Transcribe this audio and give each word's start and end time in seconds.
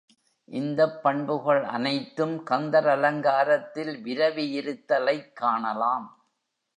இந்தப் 0.49 1.03
பண்புகள் 1.03 1.63
அனைத்தும் 1.63 2.43
கந்தர் 2.43 2.87
அலங்காரத்தில் 2.87 4.03
விரவியிருத்தலைக் 4.03 5.31
காணலாம். 5.33 6.07